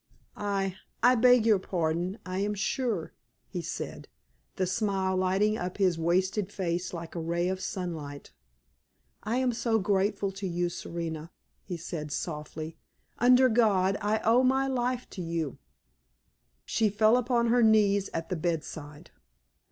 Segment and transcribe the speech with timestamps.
[0.35, 3.13] "I I beg your pardon, I am sure,"
[3.47, 4.07] he said,
[4.55, 8.31] the smile lighting up his wasted face like a ray of sunlight.
[9.21, 11.29] "I am so grateful to you, Serena,"
[11.61, 12.77] he said, softly.
[13.19, 15.59] "Under God, I owe my life to you."
[16.65, 19.11] She fell upon her knees at the bedside.